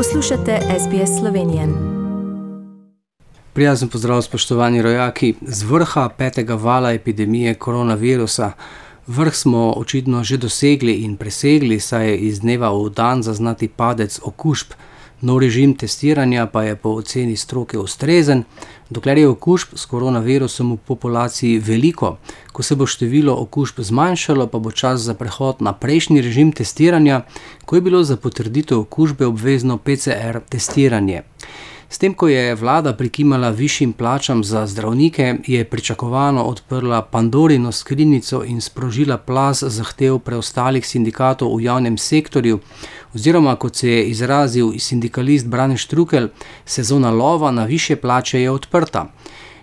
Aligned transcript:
Poslušate 0.00 0.58
SBS 0.78 1.20
Slovenijo. 1.20 1.68
Prijazen 3.52 3.88
pozdrav, 3.88 4.22
spoštovani 4.22 4.82
rojaki. 4.82 5.34
Z 5.40 5.62
vrha 5.62 6.08
petega 6.08 6.54
vala 6.54 6.92
epidemije 6.92 7.54
koronavirusa. 7.54 8.52
Vrh 9.06 9.34
smo 9.34 9.72
očitno 9.76 10.24
že 10.24 10.36
dosegli 10.36 10.92
in 10.92 11.16
presegli, 11.16 11.80
saj 11.80 12.08
je 12.08 12.18
iz 12.18 12.40
dneva 12.40 12.70
v 12.70 12.90
dan 12.90 13.22
zaznati 13.22 13.68
padec 13.68 14.20
okužb. 14.24 14.66
Nov 15.20 15.38
režim 15.38 15.74
testiranja 15.74 16.46
pa 16.46 16.62
je 16.62 16.76
po 16.76 16.88
oceni 16.96 17.36
stroke 17.36 17.78
ustrezen, 17.78 18.44
dokler 18.90 19.18
je 19.18 19.28
okužb 19.28 19.76
s 19.76 19.84
koronavirusom 19.86 20.72
v 20.72 20.76
populaciji 20.86 21.58
veliko. 21.58 22.16
Ko 22.52 22.62
se 22.62 22.74
bo 22.74 22.86
število 22.86 23.34
okužb 23.42 23.80
zmanjšalo, 23.80 24.46
pa 24.46 24.58
bo 24.58 24.70
čas 24.70 25.00
za 25.00 25.14
prehod 25.14 25.60
na 25.60 25.72
prejšnji 25.72 26.22
režim 26.22 26.52
testiranja, 26.52 27.22
ko 27.64 27.76
je 27.76 27.80
bilo 27.80 28.04
za 28.04 28.16
potrditev 28.16 28.78
okužbe 28.78 29.26
obvezno 29.26 29.76
PCR 29.76 30.40
testiranje. 30.48 31.22
S 31.90 31.98
tem, 31.98 32.14
ko 32.14 32.28
je 32.28 32.54
vlada 32.54 32.92
prikimala 32.94 33.48
višjim 33.50 33.92
plačam 33.92 34.44
za 34.44 34.66
zdravnike, 34.66 35.34
je 35.46 35.64
pričakovano 35.64 36.42
odprla 36.42 37.02
Pandorino 37.02 37.72
skrinjico 37.72 38.44
in 38.46 38.60
sprožila 38.60 39.16
plaz 39.18 39.64
zahtev 39.66 40.18
preostalih 40.18 40.86
sindikatov 40.86 41.56
v 41.56 41.64
javnem 41.64 41.98
sektorju, 41.98 42.60
oziroma 43.14 43.56
kot 43.56 43.76
se 43.76 43.90
je 43.90 44.04
izrazil 44.10 44.72
sindikalist 44.78 45.46
Brane 45.46 45.76
Štrukel, 45.76 46.28
sezona 46.64 47.10
lova 47.10 47.50
na 47.50 47.64
više 47.64 47.96
plače 47.96 48.40
je 48.40 48.50
odprta. 48.50 49.08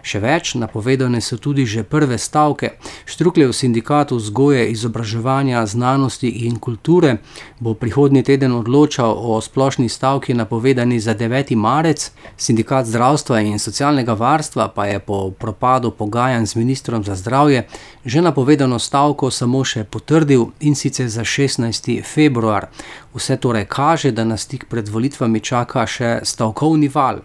Še 0.07 0.21
več, 0.23 0.53
napovedane 0.55 1.19
so 1.19 1.35
tudi 1.35 1.65
že 1.67 1.83
prve 1.83 2.15
stavke. 2.15 2.77
Štrukljev 3.03 3.51
sindikat 3.51 4.13
vzgoje, 4.15 4.69
izobraževanja, 4.71 5.65
znanosti 5.67 6.29
in 6.47 6.55
kulture 6.63 7.17
bo 7.59 7.73
prihodnji 7.73 8.23
teden 8.23 8.55
odločal 8.55 9.11
o 9.11 9.41
splošni 9.43 9.89
stavki, 9.91 10.31
napovedani 10.33 10.99
za 11.03 11.11
9. 11.11 11.51
marec. 11.59 12.07
Sindikat 12.37 12.87
zdravstva 12.87 13.41
in 13.43 13.59
socialnega 13.59 14.15
varstva 14.15 14.69
pa 14.71 14.87
je 14.87 15.03
po 15.03 15.31
propadu 15.31 15.91
pogajanj 15.91 16.47
z 16.53 16.55
ministrom 16.55 17.03
za 17.03 17.15
zdravje 17.15 17.67
že 18.07 18.21
napovedano 18.21 18.79
stavko 18.79 19.27
samo 19.31 19.65
še 19.67 19.83
potrdil 19.83 20.45
in 20.63 20.75
sicer 20.79 21.09
za 21.11 21.27
16. 21.27 21.99
februar. 22.07 22.69
Vse 23.11 23.35
torej 23.35 23.65
kaže, 23.67 24.11
da 24.15 24.23
nas 24.23 24.47
tik 24.47 24.69
pred 24.71 24.87
volitvami 24.87 25.43
čaka 25.43 25.83
še 25.83 26.19
stavkovni 26.23 26.87
val. 26.87 27.19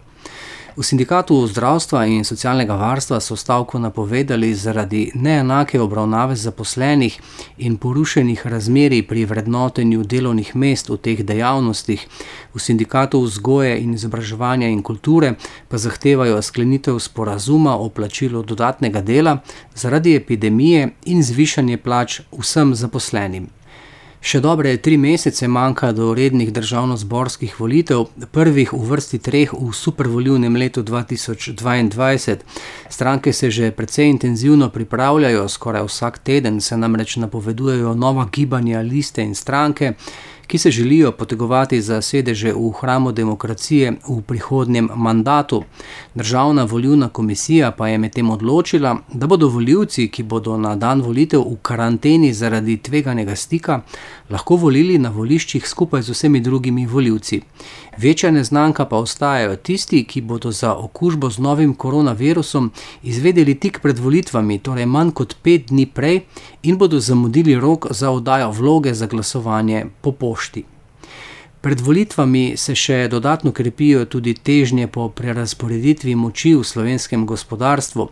V 0.75 0.81
sindikatu 0.83 1.35
zdravstva 1.47 2.05
in 2.09 2.23
socialnega 2.25 2.73
varstva 2.73 3.19
so 3.19 3.35
stavko 3.35 3.79
napovedali 3.79 4.53
zaradi 4.55 5.11
neenake 5.13 5.81
obravnave 5.81 6.35
zaposlenih 6.35 7.19
in 7.57 7.77
porušenih 7.77 8.47
razmerij 8.47 9.03
pri 9.07 9.25
vrednotenju 9.25 10.03
delovnih 10.03 10.55
mest 10.55 10.89
v 10.89 10.97
teh 10.97 11.23
dejavnostih. 11.23 12.07
V 12.53 12.59
sindikatu 12.59 13.21
vzgoje 13.21 13.77
in 13.85 13.93
izobraževanja 13.93 14.67
in 14.67 14.81
kulture 14.81 15.35
pa 15.69 15.77
zahtevajo 15.77 16.41
sklenitev 16.41 16.99
sporazuma 16.99 17.77
o 17.77 17.89
plačilu 17.89 18.43
dodatnega 18.43 19.01
dela 19.01 19.37
zaradi 19.75 20.15
epidemije 20.15 20.89
in 21.05 21.23
zvišanje 21.23 21.77
plač 21.77 22.21
vsem 22.31 22.75
zaposlenim. 22.75 23.47
Še 24.23 24.39
dobre 24.39 24.71
tri 24.79 24.95
mesece 24.95 25.49
manjka 25.51 25.89
do 25.91 26.13
rednih 26.15 26.47
državno-zborskih 26.55 27.57
volitev, 27.59 28.05
prvih 28.31 28.69
v 28.71 28.85
vrsti 28.87 29.17
treh 29.19 29.51
v 29.51 29.71
supervoljivnem 29.75 30.55
letu 30.55 30.79
2022. 30.79 32.37
Stranke 32.87 33.33
se 33.33 33.51
že 33.51 33.71
precej 33.75 34.07
intenzivno 34.09 34.69
pripravljajo, 34.69 35.49
skoraj 35.49 35.83
vsak 35.89 36.19
teden 36.23 36.61
se 36.61 36.77
namreč 36.77 37.17
napovedujejo 37.19 37.93
nova 37.95 38.29
gibanja, 38.31 38.79
liste 38.79 39.21
in 39.21 39.35
stranke 39.35 39.91
ki 40.47 40.57
se 40.57 40.71
želijo 40.71 41.11
potegovati 41.11 41.81
za 41.81 42.01
sedeže 42.01 42.53
v 42.53 42.71
hramu 42.81 43.11
demokracije 43.11 43.93
v 44.07 44.21
prihodnjem 44.21 44.89
mandatu. 44.95 45.63
Državna 46.15 46.63
volilna 46.63 47.09
komisija 47.09 47.71
pa 47.71 47.87
je 47.87 47.97
medtem 47.97 48.29
odločila, 48.29 48.97
da 49.13 49.27
bodo 49.27 49.47
voljivci, 49.47 50.07
ki 50.07 50.23
bodo 50.23 50.57
na 50.57 50.75
dan 50.75 51.01
volitev 51.01 51.41
v 51.41 51.57
karanteni 51.61 52.33
zaradi 52.33 52.77
tveganega 52.77 53.35
stika, 53.35 53.81
lahko 54.29 54.55
volili 54.55 54.97
na 54.97 55.09
voliščih 55.09 55.67
skupaj 55.67 56.01
z 56.01 56.09
vsemi 56.09 56.39
drugimi 56.39 56.85
voljivci. 56.85 57.41
Večja 57.97 58.31
neznanka 58.31 58.85
pa 58.85 58.97
ostajajo 58.97 59.55
tisti, 59.55 60.03
ki 60.03 60.21
bodo 60.21 60.51
za 60.51 60.75
okužbo 60.75 61.29
z 61.29 61.39
novim 61.39 61.73
koronavirusom 61.73 62.71
izvedeli 63.03 63.55
tik 63.55 63.79
pred 63.81 63.99
volitvami, 63.99 64.59
torej 64.59 64.85
manj 64.85 65.11
kot 65.11 65.35
pet 65.43 65.69
dni 65.69 65.85
prej, 65.85 66.21
in 66.63 66.77
bodo 66.77 66.99
zamudili 66.99 67.55
rok 67.59 67.87
za 67.91 68.11
oddajo 68.11 68.51
vloge 68.51 68.93
za 68.93 69.07
glasovanje 69.07 69.85
po 70.01 70.11
pošti. 70.11 70.42
Pred 71.63 71.79
volitvami 71.79 72.57
se 72.57 72.75
še 72.75 73.07
dodatno 73.07 73.51
krepijo 73.55 74.05
tudi 74.05 74.33
težnje 74.33 74.89
po 74.91 75.07
prerasporeditvi 75.09 76.15
moči 76.15 76.51
v 76.59 76.63
slovenskem 76.67 77.23
gospodarstvu. 77.25 78.09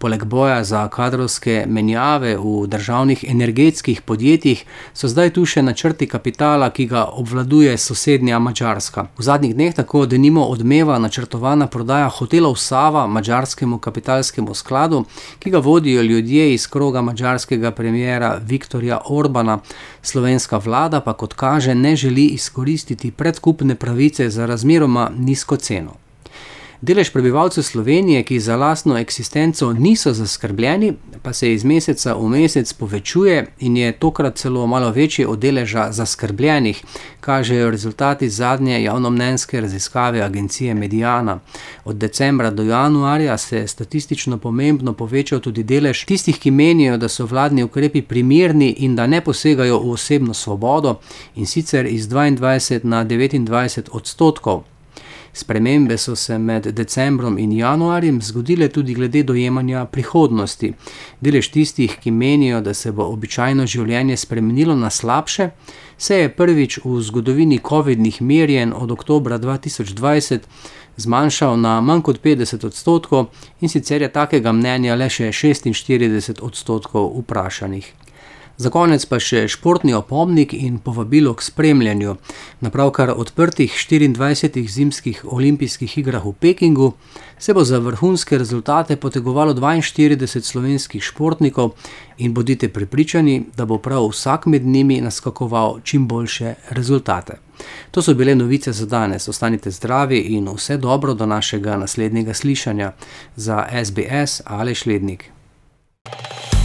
Poleg 0.00 0.24
boja 0.24 0.64
za 0.64 0.88
kadrovske 0.88 1.64
menjave 1.68 2.36
v 2.36 2.66
državnih 2.66 3.24
energetskih 3.28 4.00
podjetjih 4.00 4.62
so 4.96 5.10
zdaj 5.12 5.34
tu 5.36 5.44
še 5.44 5.60
načrti 5.62 6.08
kapitala, 6.08 6.70
ki 6.72 6.86
ga 6.88 7.02
obvladuje 7.20 7.74
sosednja 7.76 8.38
Mačarska. 8.40 9.04
V 9.18 9.28
zadnjih 9.28 9.52
dneh 9.58 9.76
tako 9.76 10.06
denimo 10.08 10.46
odmeva 10.48 10.96
načrtovana 10.98 11.68
prodaja 11.68 12.08
hotelov 12.16 12.56
Sava 12.56 13.04
mačarskemu 13.06 13.78
kapitalskemu 13.78 14.56
skladu, 14.56 15.04
ki 15.38 15.52
ga 15.52 15.60
vodijo 15.68 16.02
ljudje 16.02 16.54
iz 16.54 16.66
kroga 16.66 17.04
mačarskega 17.04 17.76
premjera 17.76 18.38
Viktorja 18.40 19.02
Orbana. 19.04 19.60
Slovenska 20.02 20.64
vlada 20.64 21.04
pa, 21.04 21.12
kot 21.12 21.36
kaže, 21.36 21.74
ne 21.74 21.96
želi 21.96 22.30
izkoristiti 22.40 23.10
predkupne 23.10 23.74
pravice 23.74 24.30
za 24.30 24.46
razmeroma 24.46 25.10
nizko 25.18 25.56
ceno. 25.56 25.99
Delež 26.82 27.10
prebivalcev 27.12 27.62
Slovenije, 27.62 28.22
ki 28.22 28.40
za 28.40 28.56
lastno 28.56 28.98
eksistenco 28.98 29.72
niso 29.72 30.12
zaskrbljeni, 30.12 30.92
pa 31.22 31.32
se 31.32 31.52
iz 31.52 31.64
meseca 31.64 32.14
v 32.14 32.28
mesec 32.28 32.72
povečuje 32.72 33.46
in 33.58 33.76
je 33.76 33.92
tokrat 33.92 34.38
celo 34.38 34.66
malo 34.66 34.90
večji 34.90 35.26
od 35.26 35.38
deleža 35.38 35.92
zaskrbljenih, 35.92 36.82
kažejo 37.20 37.70
rezultati 37.70 38.28
zadnje 38.28 38.82
javnomnenjske 38.82 39.60
raziskave 39.60 40.22
agencije 40.22 40.74
Mediana. 40.74 41.38
Od 41.84 41.96
decembra 41.96 42.50
do 42.50 42.62
januarja 42.62 43.38
se 43.38 43.56
je 43.56 43.68
statistično 43.68 44.38
pomembno 44.38 44.92
povečal 44.92 45.40
tudi 45.40 45.62
delež 45.62 46.04
tistih, 46.04 46.38
ki 46.38 46.50
menijo, 46.50 46.96
da 46.96 47.08
so 47.08 47.26
vladni 47.26 47.62
ukrepi 47.62 48.02
primerni 48.02 48.70
in 48.78 48.96
da 48.96 49.06
ne 49.06 49.20
posegajo 49.20 49.78
v 49.78 49.90
osebno 49.90 50.34
svobodo, 50.34 51.00
in 51.36 51.46
sicer 51.46 51.86
iz 51.86 52.08
22 52.08 52.84
na 52.84 53.04
29 53.04 53.88
odstotkov. 53.92 54.64
Spremembe 55.32 55.98
so 55.98 56.16
se 56.16 56.38
med 56.38 56.66
decembrom 56.66 57.38
in 57.38 57.52
januarjem 57.52 58.22
zgodile 58.22 58.68
tudi 58.68 58.94
glede 58.94 59.22
dojemanja 59.22 59.84
prihodnosti. 59.84 60.72
Delež 61.20 61.48
tistih, 61.48 61.96
ki 62.02 62.10
menijo, 62.10 62.60
da 62.60 62.74
se 62.74 62.92
bo 62.92 63.06
običajno 63.12 63.66
življenje 63.66 64.16
spremenilo 64.16 64.76
na 64.76 64.90
slabše, 64.90 65.50
se 65.98 66.16
je 66.16 66.34
prvič 66.34 66.80
v 66.84 67.00
zgodovini 67.02 67.60
COVID-nih 67.68 68.22
merjen 68.22 68.72
od 68.76 68.90
oktobra 68.90 69.38
2020 69.38 70.40
zmanjšal 70.96 71.56
na 71.60 71.80
manj 71.80 72.02
kot 72.02 72.20
50 72.22 72.66
odstotkov 72.66 73.26
in 73.60 73.68
sicer 73.68 74.02
je 74.02 74.12
takega 74.12 74.52
mnenja 74.52 74.94
le 74.94 75.08
še 75.08 75.32
46 75.32 76.42
odstotkov 76.42 77.12
vprašanih. 77.22 77.99
Za 78.60 78.68
konec 78.68 79.06
pa 79.08 79.16
še 79.16 79.46
športni 79.48 79.94
opomnik 79.96 80.50
in 80.52 80.74
povabilo 80.84 81.30
k 81.32 81.46
spremljanju. 81.46 82.10
Na 82.60 82.68
pravkar 82.68 83.14
odprtih 83.16 83.72
24 83.72 84.66
zimskih 84.68 85.22
olimpijskih 85.24 85.94
igrah 86.02 86.26
v 86.26 86.34
Pekingu 86.36 86.90
se 87.38 87.56
bo 87.56 87.64
za 87.64 87.80
vrhunske 87.80 88.36
rezultate 88.36 88.98
potegovalo 89.00 89.56
42 89.56 90.44
slovenskih 90.44 91.00
športnikov 91.00 91.72
in 92.18 92.36
bodite 92.36 92.68
prepričani, 92.68 93.46
da 93.56 93.64
bo 93.64 93.80
prav 93.80 94.10
vsak 94.12 94.46
med 94.46 94.66
njimi 94.66 95.00
naskakoval 95.00 95.80
čim 95.80 96.04
boljše 96.04 96.54
rezultate. 96.76 97.40
To 97.90 98.02
so 98.02 98.12
bile 98.14 98.34
novice 98.34 98.76
za 98.76 98.86
danes. 98.86 99.28
Ostanite 99.28 99.70
zdravi 99.70 100.20
in 100.36 100.52
vse 100.52 100.76
dobro 100.76 101.14
do 101.14 101.26
našega 101.26 101.80
naslednjega 101.80 102.34
slišanja 102.34 102.92
za 103.36 103.64
SBS 103.72 104.42
ali 104.44 104.74
Šlednik. 104.74 105.39